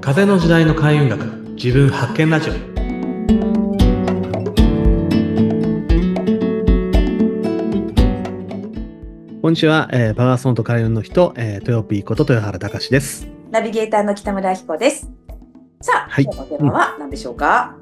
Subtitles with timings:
[0.00, 2.52] 風の時代の開運学自分発見ラジオ
[9.40, 13.26] こんにちは、えーパワーソンと開運の人、えー、トヨピーこと豊原隆です。
[13.50, 15.10] ナビゲーターの北村明子です。
[15.80, 17.76] さあ、はい今日のテーマは何でしょうか、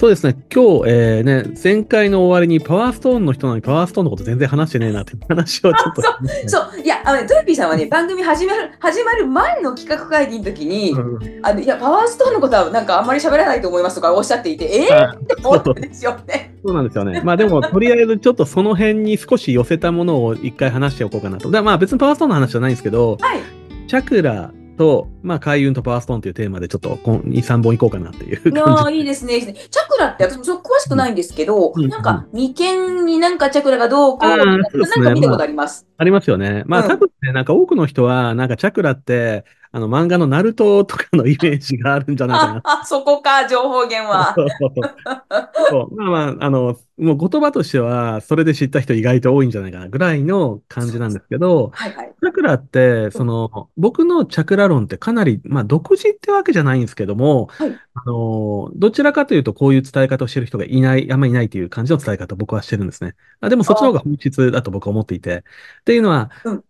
[0.00, 6.02] そうですね、今日、えーね、前回の終わりにパワーストーンの人なのにパワーストーンのこと全然話してねえなって 話をちょっと。
[6.46, 16.54] そう、いや、あのね、トヨピーさんはね、番組始まる、始まる前の企画会議の時に、うんあの、いや、パワーストーンのことはなんかあんまり喋らないと思いますとかおっしゃっていて、 えー、あって思ったんですよね。
[16.64, 17.20] そうなんですよね。
[17.22, 21.50] まあでも、とりあえずちょっとその辺に少し寄せたものを一回話しておこうかなと。
[21.50, 23.40] だまあ別にパワーストーンの話じゃないんですけど、はい。
[23.86, 29.34] チャクラと、まあ開運とパワーストーンというテーマでちょっとこん2、3本いこうかなっていういや感ーいいですね。
[29.34, 35.86] いいですねチャクラって私も詳しくないんですけど、うんなんか眉間になんかチャクラがどうこう、なんか見たことあります。
[35.98, 36.62] ありますよね。
[36.64, 42.80] まあ、うん多分ね、なんか多くの人は、なんかチャクラって、あの漫画のナルトとかのイメージがあるんじゃないかなあ。
[42.82, 44.34] あ、そこか、情報源は。
[44.36, 52.12] そうそうそうそうまあまあ、あの、もう言葉としては、それで知った人意外と多いんじゃないかなぐらいの感じなんですけど、はいはい。
[52.20, 63.14] チャクラって、その、僕のチャクラ論ってかなり、まあ、独自ってわけじゃないんですけども、はいあの、どちらかというと、こういう伝え方をしてる人がいない、あんまりいないという感じの伝え方を僕はしてるんですね。
[63.40, 65.44] あでも、そっちの方が本質だと僕は思っていて。
[65.80, 66.64] っていうのは、うん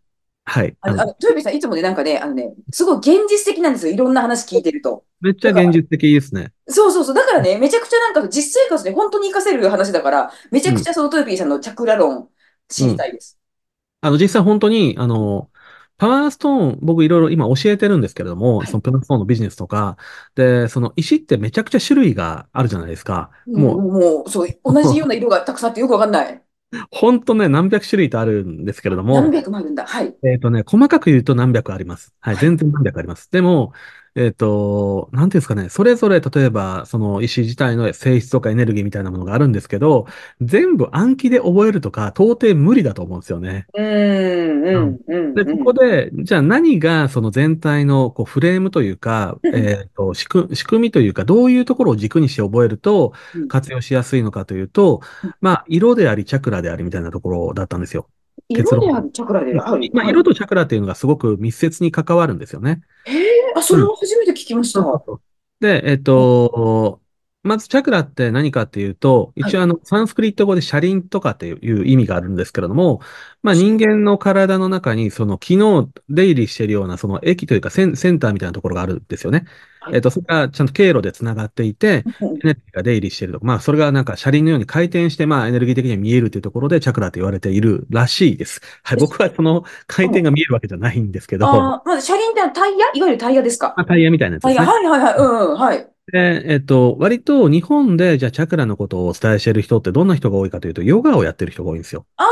[0.44, 0.76] はい。
[0.80, 3.92] あの、トヨピーさん、いつもね、なんかね、あのね、すごい現実的なんですよ。
[3.92, 5.04] いろんな話聞いてると。
[5.20, 6.52] めっちゃ現実的ですね。
[6.68, 7.14] そうそうそう。
[7.14, 12.28] だからね、めちゃくちゃなんか実生活で本当に活かせる話だから、めちゃくちゃそのトヨピーさんのチャクラ論
[12.68, 13.38] 知りたいです。
[14.00, 15.50] あの、実際本当に、あの、
[15.98, 19.98] パワーストーン、僕いろいろ今教えてるんですけれども、はいそのプラスストーンのビジネスとか、
[20.34, 23.30] で、その石ってめちゃくちゃ種類があるじゃないですか。
[23.46, 26.42] もう、もう、もう、そう、同じような色がたくさんあってよくわかんない。
[26.90, 29.86] 本当ね、何百種類とあるんですけれども、何百もあるんだ。
[29.86, 30.14] はい。
[30.24, 32.14] えっとね、細かく言うと何百あります。
[32.20, 33.30] はい、全然何百あります。
[33.30, 33.72] でも、
[34.16, 40.06] えっと、なんていうんですかね、それぞれ例えば、その石自体の性質とかエネルギーみたいなものがあるんですけど、
[40.40, 43.66] 全部暗記で覚えるとか、到底無理だと思うんですよね。
[43.74, 45.34] うーん、うん、うん。
[45.34, 58.08] で、ここで、じゃあ何がその全体のこうフレームというか、うんえっと、仕組仕組みというか、どういうところを軸にして覚えるとうん活用しやすいのかというとうん、まあ、色であり、チャクラでありみたいなところだったんですよ。
[58.48, 59.90] 色である、チャクラである。
[59.92, 62.80] まあ、色とチャクラっていうのがすごく密接に関わるんですよね。
[63.04, 64.80] へえ、あ、それを初めて聞きました。
[65.60, 67.00] で、えっと、
[67.42, 73.00] まずチャクラって何かっていうと、一応あの、サンスクリット語で車輪とかっていう意味があるんですけれども、
[73.42, 79.46] まあ人間の体の中にその機能出入りしているようなその液というかセンセンターみたいなところがあるんですよね。
[79.80, 83.40] はいえっと、それがちゃんと経路で繋がっていて、うんエネルギーが出入りしていると。
[83.42, 88.60] まあそれがなんか車輪のように回転して、まあエネルギー的には見えるというところでチャクラと言われているらしいです。
[88.82, 92.86] はい、僕はその回転が見えるわけじゃないんですけど、まあーまず車輪ってタイヤ？
[92.94, 93.74] いわゆるタイヤですか？
[93.76, 94.88] あタイヤみたいなやつタイヤ、ですね。
[94.88, 95.16] はいはいはい。
[95.18, 95.88] うんうん、はい。
[96.12, 102.04] で、えっと、割と日本でじゃあチャクラのことをお伝えしている人ってどんな人が多いかというと、ヨガをやってる人が多いんですよ。
[102.16, 102.26] あー、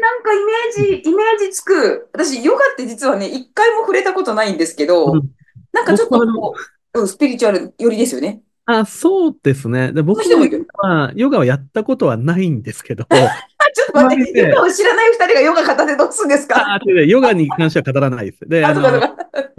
[0.00, 2.08] なんかイメージ、イメージつく。
[2.12, 5.30] 私、ヨガって実はね、一回も触れたことないんですけど、うん
[5.72, 6.54] なんかちょっと
[6.94, 8.42] う、うん、スピリチュアル寄りですよね。
[8.66, 9.92] あ、そうですね。
[9.92, 10.46] で、僕も
[10.78, 13.16] はヨガはやったことはないんですけど、あ、
[13.74, 16.74] ちょっと待って、ヨガを知らない二人がヨガ片手どうするんですか？
[16.74, 18.48] あ、ヨガに関しては語らないです。
[18.48, 19.10] で、あ、あの、そうか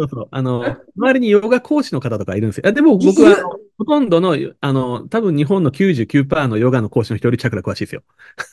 [0.10, 2.68] そうあの、周りにヨガ講師の方とかいるんですよ。
[2.68, 3.36] あでも僕は
[3.78, 8.04] ほとんどの、あの、多分日本の99%のヨガの講師の人よりチャクラ詳しいですよ。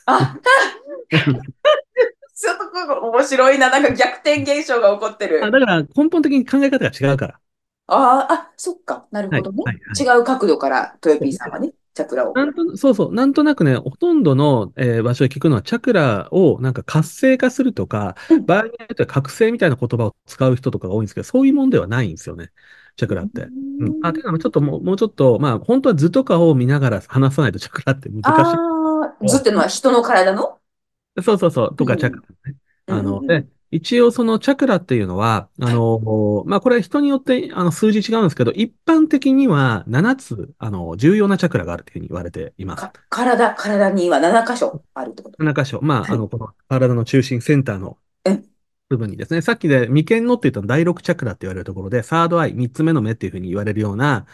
[0.07, 0.35] あ、
[1.09, 3.69] ちょっと面白いな。
[3.69, 5.43] なんか逆転現象が起こってる。
[5.43, 7.39] あだから根本的に考え方が違うから。
[7.89, 9.07] あーあ、そっか。
[9.11, 9.63] なるほどね。
[9.65, 12.33] はいはい違う角度から、トヨピーさんはね、チャクラを。
[12.33, 22.51] なんと、そうそう、なんとなくね、ほとんどの、えー場所で聞くのは、チャクラをなんか活性化するとか、うん場合によっては覚醒みたいな言葉を使う人とかが多いんですけど、そういうもんではないんですよね、
[22.95, 23.49] チャクラって。
[23.79, 23.99] うん。
[24.05, 30.59] あ、ていうのはちょっともう、もうちょっと、まあ、本当は図とかを見ながら話さないとチャクラって難しああ、図ってのは人の体の？
[31.17, 31.21] い。
[31.23, 32.57] そうそうそう、とかうんチャクラね。
[32.87, 42.81] あの、うんで、一応そのチャクラっていうのは、あの、まあ、これは人によってあの数字違うんですけど、一般的には7つ、あの、重要なチャクラがあるというふうに言われています。
[42.83, 45.79] か体、体には7箇所あるってこと？7箇所。
[45.83, 48.45] まあ、あの、この体の中心センターのうん
[48.89, 54.25] 部分にですね、さっきで眉間のって言ったの第6チャクラって言われるところで、サードアイ、3つ目の目っていうふうに言われるような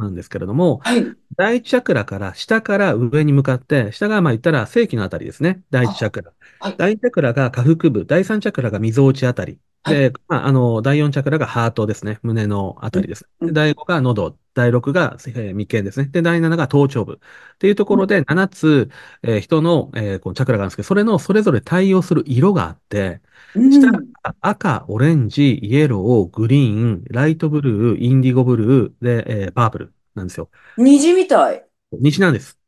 [0.00, 1.16] なんですけれども、はい。
[1.36, 5.62] 第1チャクラから下から上に向かって、下がまあ言ったら正規のあたりですね。
[5.70, 6.32] 第1チャクラ。
[6.60, 9.60] はい第2チャクラが下腹部、第3チャクラが溝落ちあたり。
[9.86, 12.18] で、まあ、あの、第4チャクラがハートですね。
[12.22, 13.28] 胸のあたりです。
[13.40, 16.06] うんで第5が喉、第第6が、えー眉間ですね。
[16.08, 17.14] で、第7が頭頂部。
[17.54, 18.90] っていうところで、7つ、
[19.22, 23.20] えー人の、えーこのチャクラがあるんですけど、それのそれぞれ対応する色があって、
[23.54, 24.14] う下がん。
[24.40, 30.50] 赤、オレンジ、イエロー、グリーン、ライトブルー、インディゴブルー、で、えーパープルなんですよ。
[30.76, 31.64] 虹みたい。
[31.92, 32.58] 西なんです。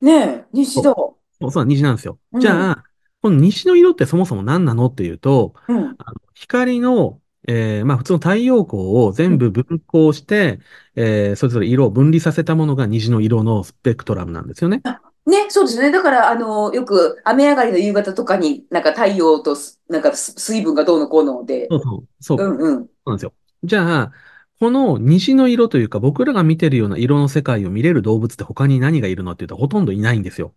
[0.00, 0.90] ねえ、虹だ。
[0.94, 1.00] そ
[1.40, 2.18] うそう、そう西なんですよ。
[2.32, 2.38] うん。
[2.38, 2.84] じゃあ、
[3.26, 5.98] この西の色ってそもそも何なのっていうと、うん。
[5.98, 9.36] あの光の、えーまあ普通の太陽光をうん。
[9.36, 10.60] 全部分光して、
[10.96, 14.84] えーそれぞれ色を分離させたものが虹の色のスペクトラムなんですよね。
[14.84, 15.90] あ、ね、そうですね。
[15.90, 22.88] だから、あの、よく雨上がりの夕方とかになんか太陽とす、なんかす水分がどうのこうので、そうそう、そう、うんうん。
[23.06, 23.34] そうなんですよ。
[23.64, 24.12] じゃあ、
[24.60, 30.54] この虹の色というか、僕らが見てるような色の世界を見れる動物って他に何がいるのって言ったらほとんどいないんですよ。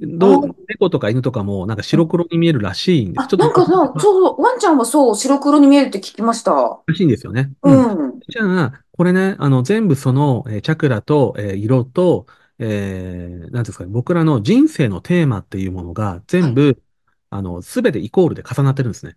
[0.00, 3.26] どう、あ、猫とか犬とかもなんかうん白黒に見えるらしいんです。
[3.28, 6.82] ちあ、ょっとなんかな、そう、ワンちゃんはそう、白黒に見えるって聞きました。
[6.86, 7.52] らしいんですよね。
[7.62, 7.98] うん。
[7.98, 8.20] うん。
[8.28, 12.26] じゃあ、これね、あの、全部その、えーチャクラと、えー色と、
[12.58, 16.52] えー、なんですかね、僕らの人生のテーマっていうものがはい。
[16.52, 16.82] 全部、
[17.30, 19.16] あの、すべてイコールで重なってるんですね。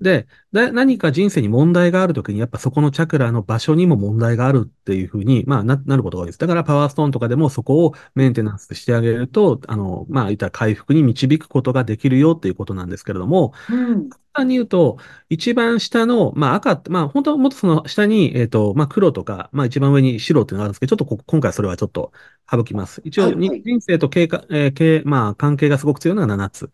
[0.00, 6.38] で、何か人生に問題があるときに、やっぱそこのチャクラの場所にも問題があるっていうふうに、まあな、なることが多いです。
[6.38, 14.10] だからパワーストーンとかでもそこをメンテナンスしてあげると、あの、まあ、いったら回復に導くことができるよっていうことなんですけれども、うん。
[14.38, 14.98] 簡単に言うと、
[15.28, 22.12] 一番下の、まあ赤って、まあ本当はもっとその下に、えっと、まあ黒とか、まあ一番上に白っていうのがあるんですけど、ちょっとこ今回それはちょっと
[22.50, 23.00] 省きます。
[23.04, 23.32] 一応。
[23.34, 26.70] 人生と経過、えー経まあ関係がすごく強いのが7つ。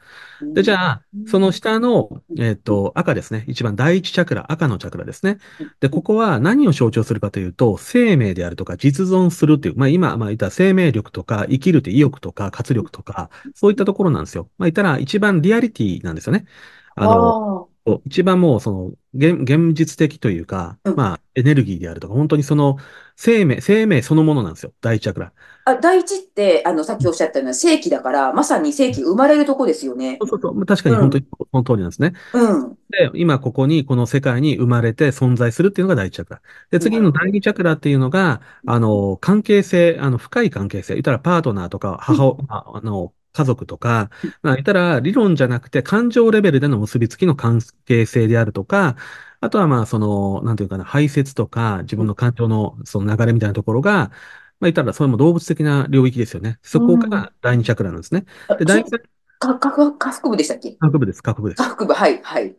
[0.55, 0.77] で、じうん。
[0.77, 1.53] ゃあ、そのうん。
[1.53, 2.39] 下の、うん。
[2.39, 3.45] えっと、赤ですね。
[3.49, 5.39] 一番第一チャクラ、赤のチャクラですね。
[5.81, 6.01] で、うん。
[6.01, 14.49] ここは何を象徴するかというと、生命であるとか、実存するっていう、まあ今、まあ言ったら生命力とか、生きるって意欲とか、活力とか、そういったところなんですよ。
[14.59, 16.47] まあ言ったら一番リアリティなんですよね。
[16.97, 18.01] ああの、あ。
[18.07, 20.97] 一番もうその、現、現実的というか、うん。
[20.97, 22.77] まあエネルギーであるとか、本当にその、
[23.17, 24.73] 生命、生命そのものなんですよ。
[24.81, 25.33] 第一チャクラ。
[25.67, 30.17] あ、第一って、あの、さっきおっしゃったような正規だから、まさに正規生まれるとこですよね。
[30.21, 30.67] そうそうそう。
[30.67, 31.01] 確かにうん。
[31.03, 32.13] 本当にその通りなんですね。
[32.33, 32.79] うん。
[32.91, 36.43] で、今ここに、この世界に生まれて存在するっていうのが第一チャクラ。
[36.71, 37.33] で、次の第。
[37.33, 40.95] 二チャクラっていうのが、あの、関係性、あの、深い関係性。
[40.95, 42.17] 言ったらパートナーとか、うん。
[42.17, 44.11] 母親、ああの、家族とか、
[44.43, 48.97] まあ、言ったら理論じゃなくて感情レベルでの結びつきの関係性であるとか、
[49.41, 54.11] あとはまあ、その、なんていうかな、排泄とか、自分の感情のその流れみたいなところが、まあ、
[54.63, 56.59] 言ったらそれも動物的な領域ですよね。
[56.63, 57.01] そこうん。
[57.11, 58.25] が第二チャクラなんですね。
[58.47, 59.01] あ、で、それ、第三、
[59.39, 60.71] か、か、か、下腹部でしたっけ？
[60.71, 61.59] 下腹部です、下腹部です。
[61.59, 62.57] 下腹部、はい、はい。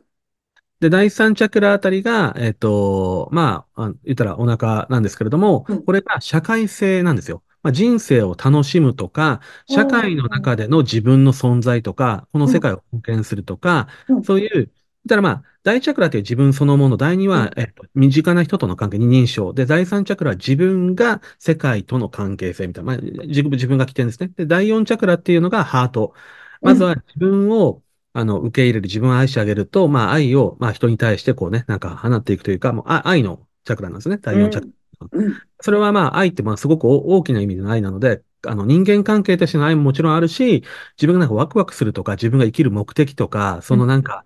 [0.81, 5.83] で、第三チャクラあたりが、えっと、まあ、あ言ったらお腹なんですけれども、うん。
[5.85, 7.43] これが社会性なんですよ。
[7.65, 14.69] まあ、人生を楽しむとか、社お会のー中での自分の存在とか、このうん、世界を貢献するとか、うん、そういう、言っ
[15.09, 19.53] たらまあ、第一チャクラっていう自分そのもの、第二うん、は、えっと、身近な人との関係、二人称。
[19.53, 24.29] で、第三チャクラは自分が世界との関係性みたいな、まあ、自分、自分が起点ですね。
[24.35, 26.13] で、第四チャクラっていうのがハート。
[26.61, 27.83] うん、まずは自分を
[28.13, 34.17] あの、受け入れる、自分を愛してあげると、まあ、愛を、まあ、人に対してこうね、なんか放っていくというか、もう、あ愛のチャクラなんですね。
[34.19, 34.84] 第4チャクうん、ラ。
[35.11, 35.41] うん。
[35.61, 40.63] それはまあ、愛ってまあ、すごく大大きな意味での愛なので、あの、人間関係としての愛ももちろんあるし、
[40.97, 44.25] 自分がなんかワクワクするとか、自分が生きる目的とか、そのなんか、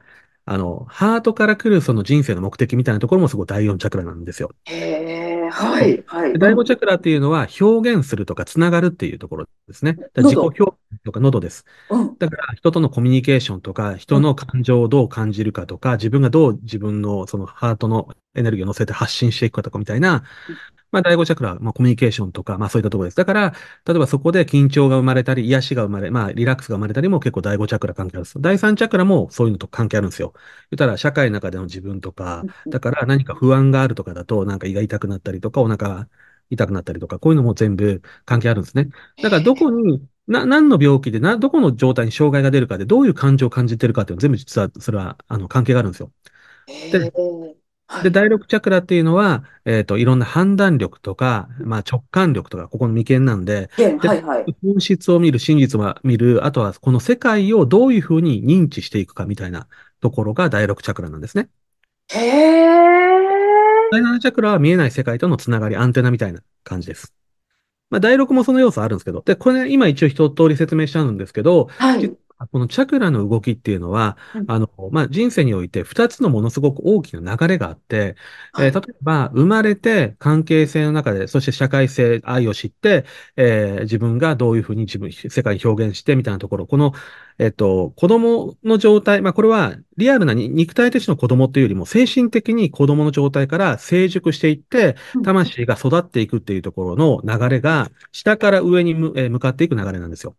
[0.51, 4.49] あの、ハートから来るその人生の目的みたいなところもすごい第4チャクラなんですよ。
[4.65, 6.65] へえ、はい、はい、で第5うん。
[6.65, 9.95] チャクラっていうのは表現するとかつながるっていうところですね。
[10.17, 10.45] 自己喉。
[10.45, 11.65] 表現とか喉です。
[11.91, 13.97] うん、だから人とのコミュニケーションとか、うん。
[13.99, 20.23] 人の感情をどう感じるかとか、自分がどう自分のそのハートのエネルギーを乗せて発信していくかとかみたいな、
[20.91, 23.17] まあ、第5チャクラは、まあ、コミュニケーションとか、まあ、そういったところです。
[23.17, 23.53] だから、
[23.85, 28.41] 例えばそこで緊張が生まれたり、癒しが生まれ、まあ、リラックスが生まれたりも結構第5チャクラ関係あるんです。
[28.41, 30.33] 第3チャクラもそういうのと関係あるんですよ。
[30.71, 36.09] 言ったら、社会の中での自分とか、だから何か不安があるとかだと、なんか胃が痛くなったりとか、お腹が
[36.49, 38.89] 痛くなったりとか、こういうのも全部関係あるんですね。
[39.21, 46.11] だから、どこに、な、何の病気で、な、どこの状態に障害が出るかで、どういう感情を感じてるかっていうの全部実は、それは、あの、関係があるんですよ。
[46.91, 47.11] で、
[47.91, 48.11] はい。
[48.11, 54.55] 第6チャクラっていうのは、えっと、いろんな判断力とか、まあ直感力とか、ここの眉間なんで、はい、はい。
[54.61, 59.67] 本質を見る、真実を見る、あとはこの世界をどういうふうに認知していくかみたいな
[60.01, 61.49] ところが第6チャクラなんですね。
[62.11, 62.67] へえ、
[63.91, 67.15] 第7チャクラは見えない世界とのつながり、アンテナみたいな感じです。
[67.89, 72.05] まあ、第6もその要素あるんですけど、で、これ、ね、今一応一通り説明しちゃうんですけど、実ははい。
[72.05, 74.45] あこのチャクラの動きっていうのは、うん。
[74.49, 78.15] あの、まあ、人生において2つのものすごく大きな流れがあって、
[78.53, 78.67] はい。
[78.67, 83.05] えー例えば、生まれて関係性の中で、そして社会性、愛を知って、
[83.35, 86.93] えー自分がどういうふうに自分、世界に表現してみたいなところ、この、
[87.37, 100.35] えっと、子供の状態、まあ、これはリアルなに肉体としての子供というよりも、精神的に子供の状態から成熟していって、うん魂が育っていくっていうところの流れが、下から上に向かっていく流れなんですよ。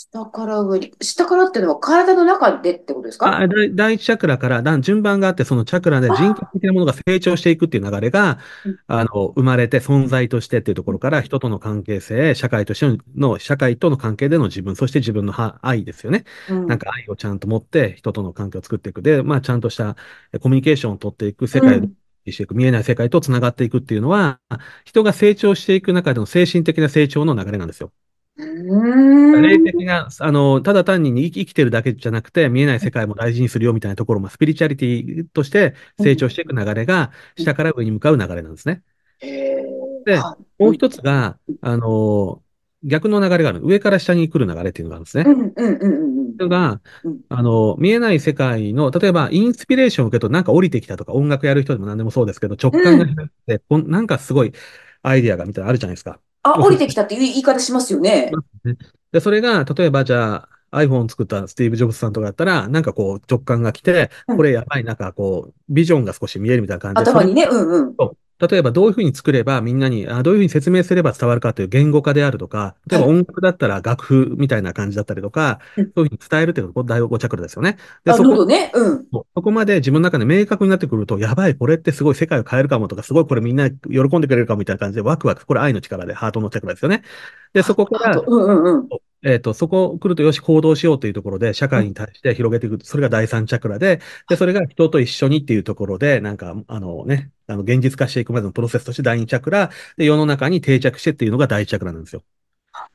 [0.00, 3.38] 下から上に、下からっていうのは体の中でってことですか？
[3.38, 16.24] あ、第第一チャクラからだ順番があって、そのチャクラで人格あ的なものが成長していくっていう流れが、うんあの、生まれて存在としてっていうところから、人との関係性、社会としての、社会との関係での自分、そして自分のは愛ですよね。
[16.48, 16.66] うん。
[16.66, 19.02] なんか愛をちゃんと持って、人との関係を作っていく。
[19.02, 19.96] で、まあ、ちゃんとした
[20.32, 21.92] えコミュニケーションを取っていく、世界をうん。
[22.32, 24.40] していく、見えない世界とつながっていくっていうのは、
[24.84, 27.92] 人が成長していく中での精神的な成長の流れなんですよ。
[28.40, 29.42] うーん。
[29.42, 36.04] 霊的な、あの、ただ単に生き、生きてるだけじゃなくて、見えない世界も大事にするよみたいなところも、スピリチュアリティとしてうん。
[36.04, 37.44] 成長していく流れが、うん。
[37.44, 38.82] 下から上に向かう流れなんですね。
[40.04, 40.18] で。
[40.58, 42.42] もう一つが、あの、
[42.82, 43.60] 逆の流れがある。
[43.62, 45.24] 上から下に来る流れっていうのがあるんですね。
[45.26, 45.52] うん。
[45.56, 45.74] うん。
[45.74, 46.36] うん。
[46.36, 47.20] それが、うん。
[47.28, 53.14] あの、見えない世界の、例えば、インスピレーションを受けると、なんか降りてきたとか、音楽やる人でも何でもそうですけど、直感がうん。
[53.14, 54.52] 開いて、こんなんかすごい
[55.02, 56.20] アイディアがみたいなのあるじゃないですか。
[56.42, 58.30] あ、 降りてきたっていう言い方しますよね。
[58.64, 58.76] ね
[59.12, 64.36] で、それが、例えばじゃあ iPhone を作ったスティーブ・ジョブズさんとかだったら、なんかこう直感が来て、うん。
[64.36, 67.48] これやばい、なんかこう、ビジョンが少し見えるみたいな感じで、頭にね。
[67.50, 67.96] うんうん。
[68.42, 73.04] を、例えばどういうふうに作ればみんなに、あ、どういうふうに説明すれば伝わるかという言語化であるとか、例えはい。
[73.04, 75.92] ば音楽だったら楽譜みたいな感じだったりとか、うん。
[75.96, 77.78] そういうふうに伝えるというのが第5チャクラですよね。
[78.04, 78.70] で、あ、そこ喉ね。
[78.74, 79.06] うん。
[79.12, 87.02] そこまで自分の中で明確になってくると、やばい、これってすごい世界を変えるかもとか、すごいこれみんな喜んでくれるかもみたいな感じで、ワクワク、これ愛の力でハートのチャクラですよね。
[87.52, 87.74] で、そ。
[87.74, 88.88] こから、うんうんうん。
[89.22, 91.82] えっと、そこ来るとよし行動しようというところで、社うん。
[91.82, 92.84] 会に対して広げていく。
[92.84, 102.22] それが第三チャクラで、で、それが人と一緒にっていうところで、なんか、あのね、あの、現実化していくまでのプロセスとして第二チャクラ、で、世の中に定着してっていうのが第一チャクラなんですよ。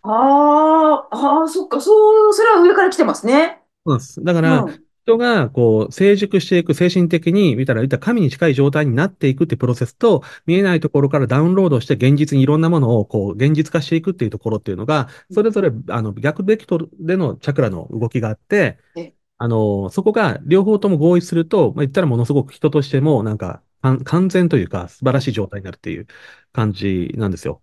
[0.03, 1.81] ああ、ああ、そっか。
[1.81, 3.61] そう、それは上から来てますね。
[3.85, 4.23] そうです。
[4.23, 4.85] だから、うん。
[5.05, 26.07] 人が、こう、成熟していく、精神的に、見たら、言ったら神に近い状態になっていくっていうプロセスと、見えないところからダウンロードして、現実にいろんなものを、こう、現実化していくっていうところっていうのが、それぞれ、あの、逆ベクトルでのチャクラの動きがあって、え、あの、そこが両方とも合意すると、まあ、言ったらものすごく人としても、なんか、完完全というか、素晴らしい状態になるっていう
[26.53, 27.61] 感じなんですよ。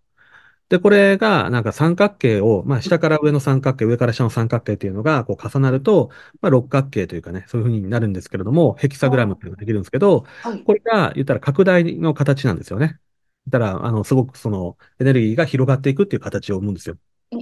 [0.68, 10.64] で、これが、なんか三角形を、まあ、下から上の三角形、上から下の三角形っていうのが、こう重なると、まあ、六角形というかね、そういう風になるんですけれども、ヘキサグラムっあていうのができるんですけど、あ、はい。
[10.64, 12.98] これが、言ったら拡大の形なんですよね。
[13.46, 16.96] 言ったら、あの、すごくその、エネルギーが広がっていくっていう形を生むんですよ。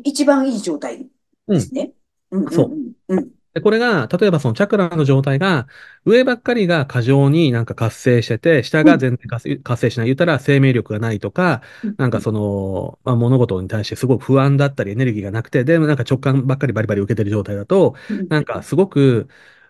[0.04, 1.08] 一番いい状態
[1.46, 1.54] うん。
[1.54, 1.92] ですね。
[2.30, 2.68] うんうそう。
[2.68, 3.18] んうん。
[3.18, 3.30] うん。
[3.54, 5.66] で、これが、例えばそのチャクラの状態が、
[6.04, 9.28] 上ばっかりが過剰になんか活性してて、下うんが全然
[9.62, 10.06] 活性しない。
[10.06, 11.62] 言ったら生命力がないとか、
[11.96, 19.28] なんかその、まあ、物事に対してすごく不安だったりエネルギーがなくて、でもなんか直感ばっかりバリバリ受けてる状態だと、うんなんかすごく、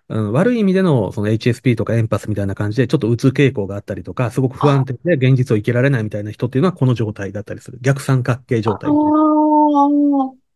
[0.09, 7.79] うん、悪い意味でのその HSP とかエンパスみたいな感じで、ちょっとうつ傾向があったりとか、すごく不安あ、定で現実を生きられないみたいな人っていうのはこの状態だったりする。
[7.81, 8.91] 逆三角形あ状態。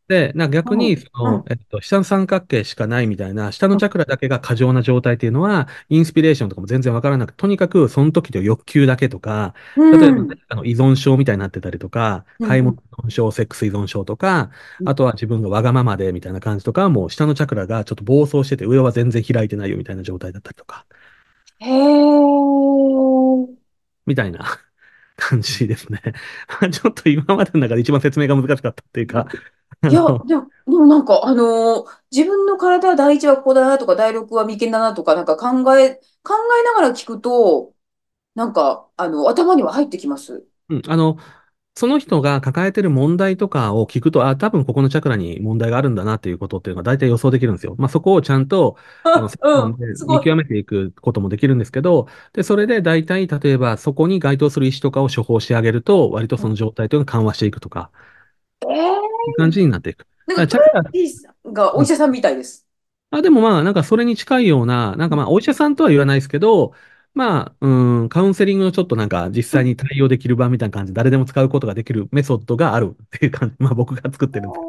[0.08, 14.88] あ、で、な逆に、うん、その、うん、えっと、下の三角形しかないみたいな、下うん、のチャクラだけが過剰な状態っていうのは、インスピレーションとかも全然わからなくて、とにかくその時の欲求だけとか、う例えば、ん、あの依存症みたいになってたりとか、うん、買い物うん、依存症、セックス依存症とか、うん。
[14.88, 20.86] あとは自分がわがままでみたいな感じとか、もう下のチャクラがちょっと暴走してて、上は全然開いてないよみたいな状態だったりとか、
[21.60, 22.34] へえ。
[24.06, 24.44] みたいな
[25.16, 26.02] 感じですね。
[26.70, 29.28] ちょっと今までの中で一番説明が難しかったっていうか、あ
[29.88, 37.74] いや、の、でも、でもなんか、あのー自分の体、第一はここだなとか、第六は眉間だなとか、なんか考え、考えながら聞くと、
[38.34, 40.46] なんか、あの、頭には入ってきます。
[40.68, 41.18] うん、あの、
[41.76, 47.74] その人が抱えてる問題とかを聞くと、あ、多分ここのチャクラに問題があるんだなっていうことっていうのが大体予想できるんですよ。
[47.78, 49.28] まあそこをちゃんと、あの。
[50.08, 57.90] 見極めていくこともできるんですけど、で、それで大体、例えばそこに該当する石とかを処方してあげると、割とその状態というのが緩和していくとか、
[58.68, 60.06] ええいい感じになっていく。
[60.26, 62.66] なんか、チャクラ、がおうん医者さんみたいです。
[63.10, 66.72] あ、でもまあ、なんかそれに近いような、なんかまあ、お医者さんとは言わないですけど、
[67.14, 73.56] まあ、うん、カウンセリングのちょっとなんか実際に対応できる場みたいな感じで誰でも使うことができるメソッドがあるっていう感じ。
[73.62, 74.64] まあ僕が作ってるんです。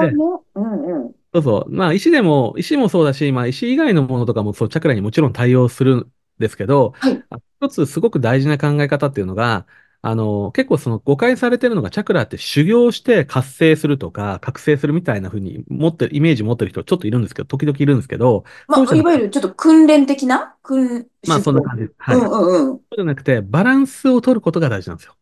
[0.00, 0.16] で。
[0.54, 1.14] うんうん。
[1.34, 1.70] そうそう。
[1.70, 7.22] まあ石でも、石もそうだし、まあ石以外のものとかもそう、チャクラにもちろん対応するんですけど、はい。
[7.28, 9.66] あ一つすごく大事な考え方っていうのが、
[10.06, 20.56] あの、結構その誤解されてるのが、チャクラって修行して活性するとか、覚醒するみたいな風に持ってる、イメージ持ってる人ちょっといるんですけど、時々いるんですけど、まあ、いわゆるちょっと訓練的な？
[20.62, 21.94] 訓、まあそんな感じです。
[21.98, 22.18] はい。
[22.18, 22.76] うんうんうん。
[22.76, 25.16] そうじゃなくて、バランスを取ることが大事なんですよ。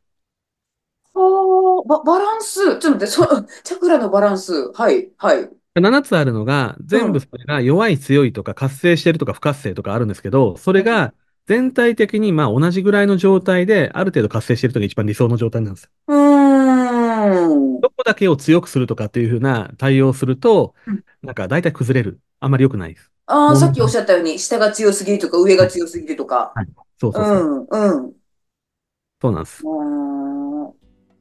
[1.14, 2.60] はあ、バ、バランス？
[2.60, 3.24] ちょっと待って、そ、
[3.62, 4.72] チャクラのバランス。
[4.72, 5.50] はい、はい。
[5.74, 11.14] 7つあるのが、全部それが弱い強いとか活性してるとか不活性とかあるんですけど、それが
[11.46, 15.90] 全体的にまあ同じぐらいの状態で、ある程度活性してるとが一番理想の状態なんですよ。
[16.08, 17.80] うーん。
[17.80, 22.20] どこだけを強くするとかっていうふうな対応をするとうん、なんか大体崩れる。
[22.40, 23.10] あんまり良くないです。
[23.26, 26.52] ああ、うんさっきおっしゃったように、下が強すぎるとか、上が強すぎるとか。
[26.54, 26.66] はい。
[27.00, 27.36] そううそうそう。
[27.36, 28.12] ん、うん。
[29.20, 29.62] そうなんです。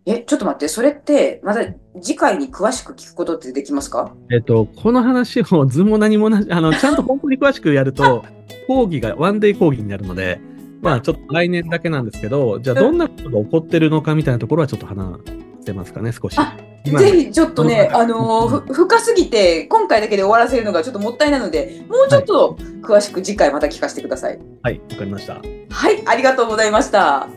[0.08, 1.62] え、ちょっと待って、それって、また
[2.02, 4.12] 次回に詳しく聞くことってできますか？
[4.32, 8.26] えっと、この話を図も何もなし、あの、ちゃんと本当に詳しくやると、
[8.72, 10.40] 講義がワンデイ講義になるので、
[10.82, 15.20] まあちょっと来年だけなんですけど、じゃあどんなことが起こってるのかみたいなところはちょっと話
[15.60, 16.38] してますかね、少し。
[16.84, 24.40] ぜひちょっとね、うんあのーふ深すぎて、今回だけで終わらせるのがちょっともったいないので、もうちょっと詳しく次回また聞かせてください。
[24.64, 25.42] はい、わかりました。
[25.70, 27.28] はい、ありがとうございました。